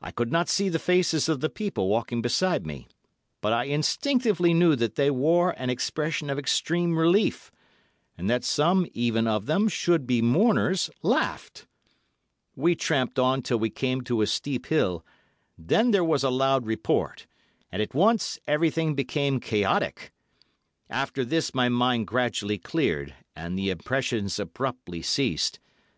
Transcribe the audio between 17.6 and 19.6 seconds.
and at once everything became